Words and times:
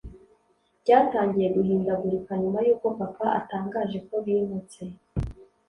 byatangiye 0.81 1.47
guhindagurika 1.55 2.31
nyuma 2.41 2.59
yuko 2.65 2.87
papa 2.99 3.27
atangaje 3.39 3.97
ko 4.07 4.15
bimutse 4.25 4.81